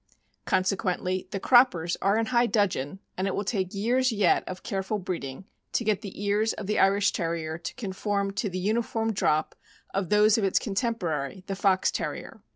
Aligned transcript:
Consequently, 0.45 1.27
the 1.29 1.39
croppers 1.39 1.95
are 2.01 2.17
in 2.17 2.25
high 2.25 2.47
dudgeon, 2.47 2.97
and 3.15 3.27
it 3.27 3.35
will 3.35 3.43
take 3.43 3.71
years 3.75 4.11
yet 4.11 4.43
of 4.47 4.63
careful 4.63 4.97
breeding 4.97 5.45
to 5.73 5.83
get 5.83 6.01
the 6.01 6.23
ears 6.23 6.53
of 6.53 6.65
the 6.65 6.79
Irish 6.79 7.11
Terrier 7.11 7.59
to 7.59 7.75
conform 7.75 8.31
to 8.31 8.49
the 8.49 8.57
uniform 8.57 9.13
drop 9.13 9.53
of 9.93 10.09
those 10.09 10.39
of 10.39 10.43
its 10.43 10.57
contemporary, 10.57 11.43
the 11.45 11.55
Fox 11.55 11.91
Terrier. 11.91 12.41